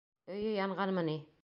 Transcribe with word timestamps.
Өйө 0.37 0.55
янғанмы 0.61 1.05
ни! 1.13 1.19